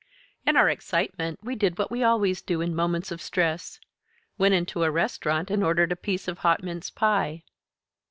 In 0.47 0.57
our 0.57 0.67
excitement 0.67 1.37
we 1.43 1.53
did 1.53 1.77
what 1.77 1.91
we 1.91 2.01
always 2.01 2.41
do 2.41 2.59
in 2.59 2.73
moments 2.73 3.11
of 3.11 3.21
stress 3.21 3.79
went 4.35 4.55
into 4.55 4.81
a 4.81 4.89
restaurant 4.89 5.51
and 5.51 5.63
ordered 5.63 5.91
a 5.91 5.95
piece 5.95 6.27
of 6.27 6.39
hot 6.39 6.63
mince 6.63 6.89
pie. 6.89 7.43